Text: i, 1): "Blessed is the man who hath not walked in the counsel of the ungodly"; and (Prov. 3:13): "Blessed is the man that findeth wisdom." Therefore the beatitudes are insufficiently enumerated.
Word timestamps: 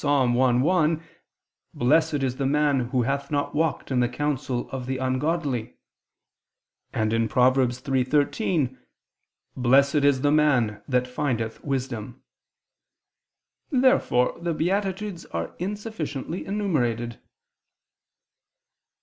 i, 0.03 0.25
1): 0.25 1.03
"Blessed 1.75 2.13
is 2.23 2.37
the 2.37 2.45
man 2.47 2.79
who 2.89 3.03
hath 3.03 3.29
not 3.29 3.53
walked 3.53 3.91
in 3.91 3.99
the 3.99 4.09
counsel 4.09 4.67
of 4.71 4.87
the 4.87 4.97
ungodly"; 4.97 5.75
and 6.91 7.11
(Prov. 7.29 7.53
3:13): 7.55 8.79
"Blessed 9.55 9.95
is 9.97 10.21
the 10.21 10.31
man 10.31 10.81
that 10.87 11.05
findeth 11.07 11.63
wisdom." 11.63 12.23
Therefore 13.69 14.39
the 14.39 14.55
beatitudes 14.55 15.27
are 15.27 15.53
insufficiently 15.59 16.47
enumerated. 16.47 17.19